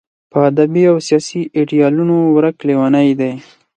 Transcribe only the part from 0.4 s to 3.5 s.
ادبي او سیاسي ایډیالونو ورک لېونی دی.